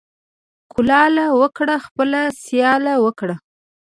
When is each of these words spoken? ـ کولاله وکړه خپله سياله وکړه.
ـ 0.35 0.71
کولاله 0.73 1.25
وکړه 1.41 1.75
خپله 1.85 2.21
سياله 2.45 2.93
وکړه. 3.05 3.35